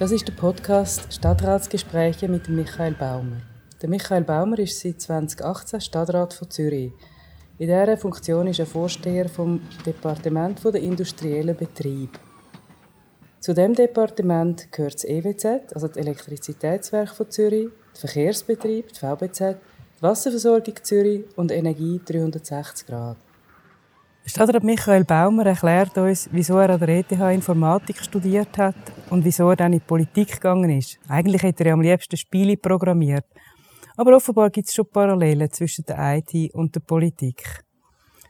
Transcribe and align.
Das 0.00 0.12
ist 0.12 0.26
der 0.26 0.32
Podcast 0.32 1.12
Stadtratsgespräche 1.12 2.26
mit 2.26 2.48
Michael 2.48 2.94
Baumer. 2.94 3.42
Der 3.82 3.88
Michael 3.90 4.24
Baumer 4.24 4.58
ist 4.58 4.80
seit 4.80 4.98
2018 4.98 5.78
Stadtrat 5.82 6.32
von 6.32 6.48
Zürich. 6.48 6.92
In 7.58 7.66
dieser 7.66 7.98
Funktion 7.98 8.46
ist 8.46 8.60
er 8.60 8.64
Vorsteher 8.64 9.28
vom 9.28 9.60
Departement 9.84 10.64
der 10.64 10.80
industriellen 10.80 11.54
Betrieb. 11.54 12.18
Zu 13.40 13.52
dem 13.52 13.74
Departement 13.74 14.72
gehört 14.72 14.94
das 14.94 15.04
EWZ, 15.04 15.74
also 15.74 15.88
das 15.88 15.98
Elektrizitätswerk 15.98 17.10
von 17.10 17.30
Zürich, 17.30 17.68
der 17.92 18.00
Verkehrsbetrieb, 18.00 18.94
die 18.94 18.98
VBZ, 18.98 19.40
die 19.98 20.02
Wasserversorgung 20.02 20.76
Zürich 20.82 21.24
und 21.36 21.52
Energie 21.52 22.00
360 22.02 22.86
Grad. 22.86 23.18
Stadtrat 24.26 24.62
Michael 24.62 25.04
Baumer 25.04 25.46
erklärt 25.46 25.96
uns, 25.98 26.28
wieso 26.30 26.58
er 26.58 26.70
an 26.70 26.80
der 26.80 26.88
ETH 26.88 27.12
Informatik 27.12 27.98
studiert 28.02 28.56
hat 28.58 28.76
und 29.10 29.24
wieso 29.24 29.50
er 29.50 29.56
dann 29.56 29.72
in 29.72 29.80
die 29.80 29.84
Politik 29.84 30.32
gegangen 30.32 30.70
ist. 30.70 30.98
Eigentlich 31.08 31.42
hätte 31.42 31.64
er 31.64 31.72
am 31.72 31.80
liebsten 31.80 32.16
Spiele 32.16 32.56
programmiert. 32.56 33.24
Aber 33.96 34.16
offenbar 34.16 34.50
gibt 34.50 34.68
es 34.68 34.74
schon 34.74 34.86
Parallelen 34.86 35.50
zwischen 35.50 35.84
der 35.84 36.16
IT 36.16 36.54
und 36.54 36.74
der 36.74 36.80
Politik. 36.80 37.42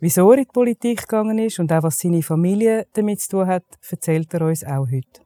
Wieso 0.00 0.30
er 0.32 0.38
in 0.38 0.44
die 0.44 0.50
Politik 0.52 1.02
gegangen 1.02 1.38
ist 1.38 1.58
und 1.58 1.72
auch 1.72 1.82
was 1.82 1.98
seine 1.98 2.22
Familie 2.22 2.86
damit 2.92 3.20
zu 3.20 3.30
tun 3.30 3.46
hat, 3.46 3.64
erzählt 3.88 4.34
er 4.34 4.42
uns 4.42 4.64
auch 4.64 4.86
heute. 4.90 5.22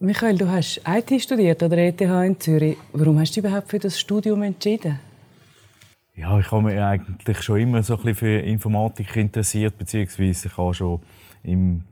Michael, 0.00 0.36
du 0.36 0.50
hast 0.50 0.80
IT 0.84 1.22
studiert 1.22 1.62
an 1.62 1.70
der 1.70 1.86
ETH 1.86 2.00
in 2.00 2.40
Zürich. 2.40 2.76
Warum 2.92 3.20
hast 3.20 3.36
du 3.36 3.40
dich 3.40 3.48
überhaupt 3.48 3.70
für 3.70 3.78
das 3.78 4.00
Studium 4.00 4.42
entschieden? 4.42 4.98
Ja, 6.14 6.38
ich 6.38 6.50
habe 6.52 6.62
mich 6.62 6.78
eigentlich 6.78 7.42
schon 7.42 7.58
immer 7.58 7.82
so 7.82 7.94
ein 7.94 8.02
bisschen 8.02 8.14
für 8.16 8.38
Informatik 8.40 9.16
interessiert, 9.16 9.78
beziehungsweise 9.78 10.48
ich 10.48 10.58
habe 10.58 10.74
schon 10.74 11.00
im, 11.42 11.84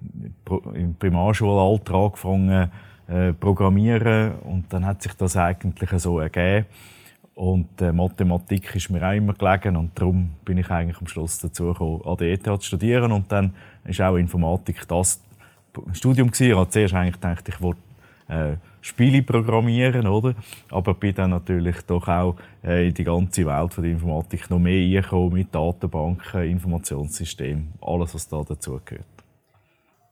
im 0.74 0.94
Primarschulalter 0.94 1.94
angefangen 1.94 2.70
äh, 3.08 3.32
programmieren 3.32 4.34
und 4.40 4.70
dann 4.70 4.84
hat 4.84 5.02
sich 5.02 5.14
das 5.14 5.38
eigentlich 5.38 5.90
so 6.02 6.20
ergeben. 6.20 6.66
Und 7.34 7.80
äh, 7.80 7.92
Mathematik 7.92 8.74
ist 8.74 8.90
mir 8.90 9.02
auch 9.08 9.14
immer 9.14 9.32
gelegen 9.32 9.76
und 9.76 9.98
darum 9.98 10.32
bin 10.44 10.58
ich 10.58 10.70
eigentlich 10.70 11.00
am 11.00 11.06
Schluss 11.06 11.38
dazu 11.38 11.68
gekommen, 11.68 12.02
an 12.04 12.18
der 12.18 12.32
ETH 12.32 12.44
zu 12.44 12.60
studieren 12.60 13.12
und 13.12 13.32
dann 13.32 13.54
ist 13.84 14.02
auch 14.02 14.16
Informatik 14.16 14.86
das 14.86 15.22
Studium 15.92 16.30
gewesen. 16.30 16.50
Ich 16.50 16.56
habe 16.56 16.68
zuerst 16.68 16.92
eigentlich 16.92 17.14
gedacht, 17.14 17.48
ich 17.48 17.60
wollte 17.62 17.80
äh, 18.28 18.56
Spiele 18.80 19.22
programmieren, 19.22 20.06
oder? 20.06 20.34
Aber 20.70 20.94
bin 20.94 21.14
dann 21.14 21.30
natürlich 21.30 21.76
doch 21.86 22.08
auch 22.08 22.36
äh, 22.64 22.88
in 22.88 22.94
die 22.94 23.04
ganze 23.04 23.44
Welt 23.46 23.74
von 23.74 23.84
der 23.84 23.92
Informatik 23.92 24.48
noch 24.50 24.58
mehr 24.58 24.82
eingekommen 24.82 25.34
mit 25.34 25.54
Datenbanken, 25.54 26.44
Informationssystemen, 26.44 27.72
alles, 27.80 28.14
was 28.14 28.28
da 28.28 28.42
dazu 28.46 28.80
gehört. 28.84 29.04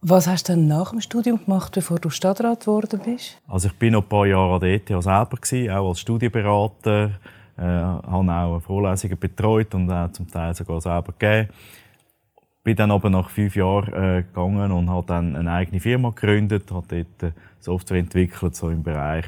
Was 0.01 0.27
hast 0.27 0.47
du 0.47 0.53
dann 0.53 0.67
nach 0.67 0.91
dem 0.91 1.01
Studium 1.01 1.43
gemacht, 1.43 1.73
bevor 1.73 1.99
du 1.99 2.09
Stadtrat 2.09 2.61
geworden 2.61 3.01
bist? 3.03 3.41
Also 3.47 3.67
ich 3.67 3.73
bin 3.73 3.93
noch 3.93 4.03
ein 4.03 4.07
paar 4.07 4.25
Jahre 4.25 4.53
an 4.53 4.59
der 4.61 4.75
ETH 4.75 4.87
selber 4.87 5.37
gewesen, 5.41 5.71
auch 5.71 5.89
als 5.89 5.99
Studienberater, 5.99 7.11
äh, 7.57 7.61
habe 7.61 8.31
auch 8.31 8.59
Vorlesungen 8.61 9.19
betreut 9.19 9.75
und 9.75 9.91
auch 9.91 10.09
zum 10.13 10.25
Teil 10.29 10.55
sogar 10.55 10.79
selber 10.79 11.13
gegeben. 11.17 11.49
Bin 12.69 12.75
dann 12.75 12.91
aber 12.91 13.09
nach 13.09 13.31
fünf 13.31 13.55
Jahren 13.55 13.93
äh, 13.93 14.21
gegangen 14.21 14.71
und 14.71 14.91
habe 14.91 15.07
dann 15.07 15.35
eine 15.35 15.51
eigene 15.51 15.79
Firma 15.79 16.11
gegründet, 16.11 16.71
habe 16.71 16.85
dort 16.87 17.23
äh, 17.23 17.35
Software 17.59 17.97
entwickelt, 17.97 18.55
so 18.55 18.69
im 18.69 18.83
Bereich 18.83 19.25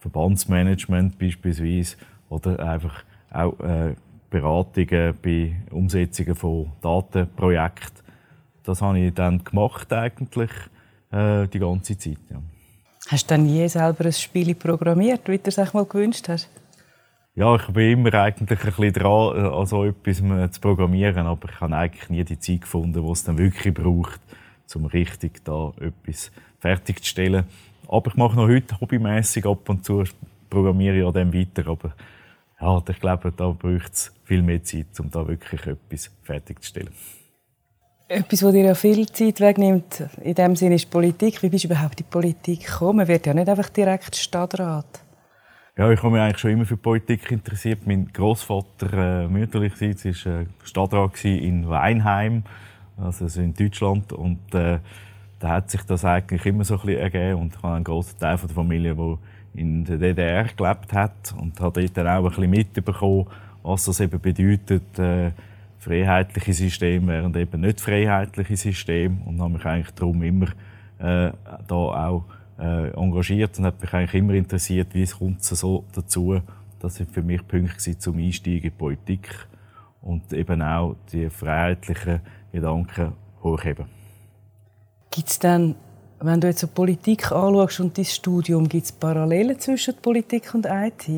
Verbandsmanagement 0.00 1.18
beispielsweise 1.18 1.96
oder 2.28 2.60
einfach 2.60 3.02
auch 3.30 3.58
äh, 3.60 3.94
Beratungen 4.28 5.14
bei 5.22 5.56
Umsetzungen 5.70 6.34
von 6.34 6.70
Datenprojekten. 6.82 8.04
Das 8.62 8.82
habe 8.82 8.98
ich 8.98 9.14
dann 9.14 9.42
gemacht 9.42 9.90
eigentlich 9.90 10.50
äh, 11.12 11.48
die 11.48 11.60
ganze 11.60 11.96
Zeit. 11.96 12.18
Ja. 12.30 12.42
Hast 13.08 13.30
du 13.30 13.34
dann 13.34 13.46
nie 13.46 13.66
selber 13.70 14.04
ein 14.04 14.12
Spiel 14.12 14.54
programmiert, 14.54 15.26
wie 15.30 15.38
du 15.38 15.48
es 15.48 15.72
mal 15.72 15.86
gewünscht 15.86 16.28
hast? 16.28 16.50
Ja, 17.34 17.56
ich 17.56 17.66
bin 17.68 17.92
immer 17.92 18.12
eigentlich 18.12 18.60
ein 18.60 18.66
bisschen 18.66 18.92
dran, 18.92 19.36
äh, 19.36 19.48
an 19.48 19.64
so 19.64 19.84
etwas 19.86 20.18
zu 20.18 20.60
programmieren, 20.60 21.26
aber 21.26 21.48
ich 21.48 21.60
habe 21.62 21.74
eigentlich 21.74 22.10
nie 22.10 22.24
die 22.24 22.38
Zeit 22.38 22.60
gefunden, 22.60 23.02
die 23.02 23.10
es 23.10 23.24
dann 23.24 23.38
wirklich 23.38 23.72
braucht, 23.72 24.20
um 24.74 24.84
richtig 24.84 25.42
da 25.42 25.72
etwas 25.80 26.30
fertigzustellen. 26.58 27.44
Aber 27.88 28.10
ich 28.10 28.16
mache 28.16 28.36
noch 28.36 28.48
heute 28.48 28.78
hobbymäßig 28.78 29.46
ab 29.46 29.66
und 29.70 29.82
zu, 29.82 30.04
programmiere 30.50 30.98
ich 30.98 31.06
an 31.06 31.14
dem 31.14 31.32
weiter, 31.32 31.70
aber 31.70 31.94
ja, 32.60 32.82
ich 32.86 33.00
glaube, 33.00 33.32
da 33.34 33.48
braucht 33.48 33.92
es 33.94 34.12
viel 34.24 34.42
mehr 34.42 34.62
Zeit, 34.62 35.00
um 35.00 35.10
da 35.10 35.26
wirklich 35.26 35.66
etwas 35.66 36.10
fertigzustellen. 36.22 36.92
Etwas, 38.08 38.42
was 38.42 38.52
dir 38.52 38.64
ja 38.64 38.74
viel 38.74 39.06
Zeit 39.06 39.40
wegnimmt, 39.40 40.04
in 40.22 40.34
dem 40.34 40.54
Sinne 40.54 40.74
ist 40.74 40.90
Politik. 40.90 41.42
Wie 41.42 41.48
bist 41.48 41.64
du 41.64 41.68
überhaupt 41.68 41.98
in 41.98 42.04
die 42.04 42.10
Politik 42.10 42.66
gekommen? 42.66 42.98
Man 42.98 43.08
wird 43.08 43.24
ja 43.24 43.32
nicht 43.32 43.48
einfach 43.48 43.70
direkt 43.70 44.16
Stadtrat. 44.16 45.01
Ja, 45.74 45.90
ich 45.90 46.02
habe 46.02 46.12
mich 46.12 46.20
eigentlich 46.20 46.38
schon 46.38 46.50
immer 46.50 46.66
für 46.66 46.76
Politik 46.76 47.30
interessiert. 47.30 47.86
Mein 47.86 48.12
Großvater 48.12 49.22
äh, 49.22 49.26
mütterlicherseits 49.26 50.26
war 50.26 50.40
äh, 50.40 50.46
Stadtrat 50.64 51.24
in 51.24 51.66
Weinheim, 51.66 52.42
also 52.98 53.40
in 53.40 53.54
Deutschland. 53.54 54.12
Und 54.12 54.54
äh, 54.54 54.80
da 55.38 55.48
hat 55.48 55.70
sich 55.70 55.82
das 55.84 56.04
eigentlich 56.04 56.44
immer 56.44 56.62
so 56.64 56.74
ein 56.74 56.80
bisschen 56.80 57.00
ergeben. 57.00 57.40
Und 57.40 57.54
ich 57.56 57.62
habe 57.62 57.76
einen 57.76 57.84
grossen 57.84 58.18
Teil 58.18 58.36
der 58.36 58.48
Familie, 58.50 58.94
der 58.94 59.18
in 59.54 59.82
der 59.86 59.96
DDR 59.96 60.44
gelebt 60.44 60.92
hat. 60.92 61.34
Und 61.40 61.58
habe 61.58 61.80
dort 61.80 61.96
dann 61.96 62.06
auch 62.06 62.24
ein 62.24 62.28
bisschen 62.28 62.50
mitbekommen, 62.50 63.26
was 63.62 63.86
das 63.86 64.00
eben 64.00 64.20
bedeutet, 64.20 64.98
äh, 64.98 65.30
freiheitliche 65.78 66.52
System 66.52 67.08
während 67.08 67.34
eben 67.34 67.62
nicht 67.62 67.80
freiheitliche 67.80 68.58
System. 68.58 69.22
Und 69.22 69.40
habe 69.40 69.54
mich 69.54 69.64
eigentlich 69.64 69.94
darum 69.94 70.22
immer 70.22 70.48
äh, 70.98 71.32
da 71.66 71.74
auch 71.74 72.24
äh, 72.58 72.90
engagiert 72.90 73.58
und 73.58 73.64
hat 73.64 73.80
mich 73.80 73.92
eigentlich 73.92 74.14
immer 74.14 74.34
interessiert, 74.34 74.94
wie 74.94 75.02
es 75.02 75.18
kommt 75.18 75.42
so 75.42 75.84
dazu. 75.94 76.40
Das 76.80 76.96
sind 76.96 77.10
für 77.10 77.22
mich 77.22 77.46
Punkte 77.46 77.98
zum 77.98 78.18
Einstieg 78.18 78.56
in 78.56 78.62
die 78.62 78.70
Politik 78.70 79.28
und 80.00 80.32
eben 80.32 80.62
auch 80.62 80.96
die 81.12 81.30
freiheitlichen 81.30 82.20
Gedanken 82.52 83.12
hochheben. 83.42 83.86
Gibt 85.10 85.28
es 85.28 85.38
dann, 85.38 85.74
wenn 86.20 86.40
du 86.40 86.48
jetzt 86.48 86.62
die 86.62 86.66
Politik 86.66 87.30
anschaust 87.30 87.80
und 87.80 87.96
dein 87.96 88.04
Studium, 88.04 88.68
gibt 88.68 88.84
es 88.84 88.92
Parallelen 88.92 89.58
zwischen 89.58 89.94
Politik 89.96 90.54
und 90.54 90.66
IT? 90.66 91.08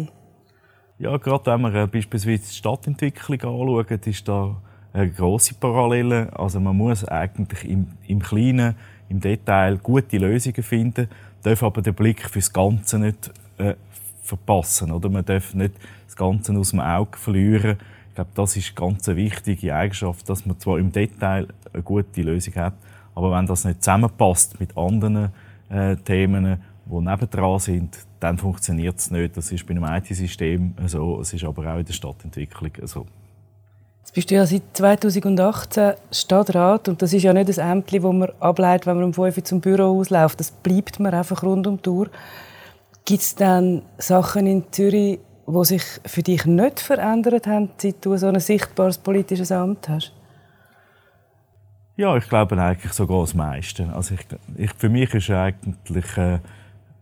Ja, 0.99 1.17
gerade 1.17 1.47
wenn 1.47 1.61
man 1.61 1.75
äh, 1.75 1.87
beispielsweise 1.87 2.43
die 2.43 2.55
Stadtentwicklung 2.55 3.41
anschaut, 3.41 4.07
ist 4.07 4.29
da 4.29 4.57
eine 4.93 5.11
grosse 5.11 5.55
Parallele. 5.55 6.31
Also 6.35 6.61
man 6.61 6.77
muss 6.77 7.05
eigentlich 7.05 7.65
im, 7.69 7.89
im 8.07 8.21
Kleinen, 8.21 8.77
im 9.09 9.21
Detail 9.21 9.79
gute 9.79 10.19
Lösungen 10.19 10.63
finden, 10.63 11.09
darf 11.43 11.63
aber 11.63 11.83
den 11.83 11.95
Blick 11.95 12.29
fürs 12.29 12.53
Ganze 12.53 12.99
nicht 12.99 13.31
äh, 13.59 13.75
verpassen. 14.23 14.91
Oder? 14.91 15.09
Man 15.09 15.25
darf 15.25 15.55
nicht 15.55 15.75
das 16.07 16.17
Ganze 16.17 16.53
aus 16.53 16.71
dem 16.71 16.81
Auge 16.81 17.17
verlieren. 17.19 17.77
Ich 18.09 18.15
glaube, 18.15 18.31
das 18.35 18.57
ist 18.57 18.69
eine 18.77 18.89
ganz 18.89 19.07
wichtige 19.09 19.75
Eigenschaft, 19.75 20.29
dass 20.29 20.47
man 20.47 20.59
zwar 20.59 20.79
im 20.79 20.93
Detail 20.93 21.49
eine 21.73 21.83
gute 21.83 22.23
Lösung 22.23 22.55
hat, 22.55 22.75
aber 23.15 23.33
wenn 23.33 23.47
das 23.47 23.65
nicht 23.65 23.83
zusammenpasst 23.83 24.59
mit 24.61 24.77
anderen 24.77 25.31
äh, 25.69 25.97
Themen, 25.97 26.59
die 26.87 27.01
nebendran 27.01 27.59
sind, 27.59 27.99
dann 28.21 28.39
funktioniert 28.39 28.99
es 28.99 29.11
nicht. 29.11 29.37
Das 29.37 29.51
ist 29.51 29.67
bei 29.67 29.75
einem 29.75 29.85
IT-System 29.85 30.75
so, 30.87 31.21
es 31.21 31.33
ist 31.33 31.45
aber 31.45 31.75
auch 31.75 31.79
in 31.79 31.85
der 31.85 31.93
Stadtentwicklung 31.93 32.73
so. 32.85 33.07
Bist 34.15 34.31
du 34.31 34.37
ja 34.37 34.47
seit 34.47 34.63
2018 34.75 35.95
Stadtrat 36.13 36.89
und 36.89 37.03
das 37.03 37.13
ist 37.13 37.25
ja 37.25 37.33
nicht 37.33 37.49
das 37.49 37.59
Ämtli, 37.59 37.99
das 37.99 38.13
man 38.13 38.31
ableitet, 38.39 38.87
wenn 38.87 38.95
man 38.95 39.07
um 39.07 39.13
5 39.13 39.37
Uhr 39.37 39.45
zum 39.45 39.61
Büro 39.61 39.99
ausläuft. 39.99 40.39
Das 40.39 40.53
bleibt 40.53 41.01
man 41.01 41.13
einfach 41.13 41.43
rund 41.43 41.67
um 41.67 41.83
die 41.83 41.89
Uhr. 41.89 42.09
Gibt 43.05 43.23
es 43.23 43.35
dann 43.35 43.83
Sachen 43.99 44.47
in 44.47 44.71
Zürich, 44.71 45.19
die 45.49 45.65
sich 45.65 45.83
für 46.07 46.23
dich 46.23 46.47
nicht 46.47 46.79
verändert 46.79 47.49
haben, 47.49 47.71
seit 47.77 48.05
du 48.05 48.17
so 48.17 48.29
ein 48.29 48.39
sichtbares 48.39 48.99
politisches 48.99 49.51
Amt 49.51 49.89
hast? 49.89 50.13
Ja, 51.97 52.17
ich 52.17 52.29
glaube 52.29 52.57
eigentlich 52.57 52.93
sogar 52.93 53.23
das 53.23 53.35
meiste. 53.35 53.93
Also 53.95 54.15
ich, 54.15 54.27
ich, 54.57 54.71
für 54.75 54.91
mich 54.91 55.13
ist 55.13 55.31
eigentlich 55.31 56.17
äh, 56.17 56.39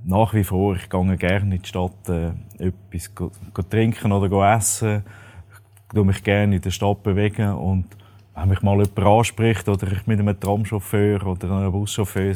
nach 0.03 0.33
wie 0.33 0.45
vor, 0.45 0.77
ich 0.77 0.89
gehe 0.89 1.17
gerne 1.19 1.57
in 1.57 1.63
die 1.63 1.69
Stadt 1.69 2.09
äh, 2.09 2.31
etwas 2.59 3.15
go, 3.15 3.31
go 3.53 3.63
trinken 3.63 4.13
oder 4.13 4.31
go 4.31 4.43
essen. 4.43 5.05
Ich 5.93 5.95
tue 5.95 6.07
mich 6.07 6.25
gerne 6.25 6.57
in 6.57 6.63
der 6.63 6.71
Stadt 6.71 7.03
bewegen 7.03 7.53
und 7.53 7.85
wenn 8.35 8.49
mich 8.49 8.63
mal 8.63 8.79
jemand 8.79 8.99
anspricht 8.99 9.69
oder 9.69 9.93
ich 9.93 10.07
mit 10.07 10.21
einem 10.21 10.41
Tramchauffeur 10.41 11.27
oder 11.27 11.51
einem 11.51 11.71
Buschauffeur 11.71 12.35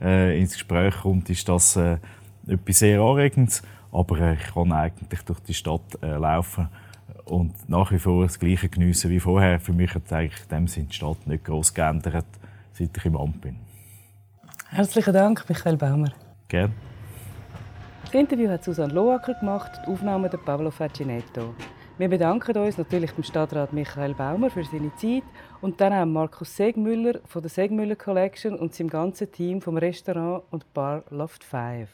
äh, 0.00 0.40
ins 0.40 0.54
Gespräch 0.54 0.94
kommt, 1.02 1.28
ist 1.28 1.46
das 1.46 1.76
äh, 1.76 1.98
etwas 2.46 2.78
sehr 2.78 3.02
Anregendes. 3.02 3.62
Aber 3.92 4.18
äh, 4.18 4.36
ich 4.36 4.54
kann 4.54 4.72
eigentlich 4.72 5.20
durch 5.26 5.40
die 5.40 5.52
Stadt 5.52 5.82
äh, 6.00 6.16
laufen 6.16 6.70
und 7.26 7.68
nach 7.68 7.92
wie 7.92 7.98
vor 7.98 8.22
das 8.22 8.38
Gleiche 8.38 8.70
geniessen 8.70 9.10
wie 9.10 9.20
vorher. 9.20 9.60
Für 9.60 9.74
mich 9.74 9.94
hat 9.94 10.10
eigentlich 10.10 10.40
in 10.44 10.56
dem 10.56 10.66
Sinne 10.66 10.86
die 10.86 10.94
Stadt 10.94 11.26
nicht 11.26 11.44
groß 11.44 11.74
geändert, 11.74 12.24
seit 12.72 12.96
ich 12.96 13.04
im 13.04 13.18
Amt 13.18 13.42
bin. 13.42 13.56
Herzlichen 14.70 15.12
Dank, 15.12 15.44
Michael 15.46 15.76
Baumer. 15.76 16.12
Gerne. 16.48 16.72
Das 18.06 18.14
Interview 18.14 18.48
hat 18.48 18.64
Susanne 18.64 18.94
Loacker 18.94 19.34
gemacht, 19.34 19.72
die 19.84 19.92
Aufnahme 19.92 20.30
der 20.30 20.38
Pablo 20.38 20.70
Facinetto. 20.70 21.54
Wir 21.98 22.08
bedanken 22.08 22.58
uns 22.58 22.76
natürlich 22.76 23.12
dem 23.12 23.24
Stadtrat 23.24 23.72
Michael 23.72 24.12
Baumer 24.12 24.50
für 24.50 24.62
seine 24.62 24.94
Zeit 24.96 25.22
und 25.62 25.80
dann 25.80 25.94
auch 25.94 26.04
Markus 26.04 26.54
Segmüller 26.54 27.20
von 27.24 27.40
der 27.40 27.48
Segmüller 27.48 27.96
Collection 27.96 28.58
und 28.58 28.74
seinem 28.74 28.90
ganzen 28.90 29.32
Team 29.32 29.62
vom 29.62 29.78
Restaurant 29.78 30.44
und 30.50 30.74
Bar 30.74 31.04
Loft 31.08 31.42
5. 31.42 31.88